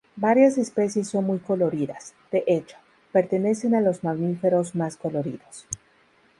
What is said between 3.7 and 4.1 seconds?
a los